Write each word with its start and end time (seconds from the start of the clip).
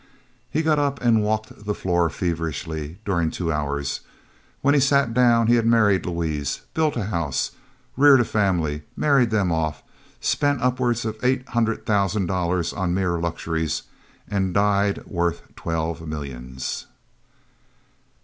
He 0.49 0.63
got 0.63 0.79
up 0.79 0.99
and 0.99 1.21
walked 1.21 1.63
the 1.65 1.75
floor 1.75 2.09
feverishly 2.09 2.97
during 3.05 3.29
two 3.29 3.51
hours; 3.53 3.97
and 3.99 4.07
when 4.63 4.73
he 4.73 4.79
sat 4.79 5.13
down 5.13 5.45
he 5.45 5.57
had 5.57 5.65
married 5.67 6.07
Louise, 6.07 6.61
built 6.73 6.95
a 6.97 7.03
house, 7.03 7.51
reared 7.95 8.19
a 8.19 8.25
family, 8.25 8.81
married 8.97 9.29
them 9.29 9.51
off, 9.51 9.83
spent 10.19 10.59
upwards 10.59 11.05
of 11.05 11.23
eight 11.23 11.47
hundred 11.49 11.85
thousand 11.85 12.25
dollars 12.25 12.73
on 12.73 12.95
mere 12.95 13.19
luxuries, 13.19 13.83
and 14.27 14.55
died 14.55 15.05
worth 15.05 15.43
twelve 15.55 16.07
millions. 16.07 16.87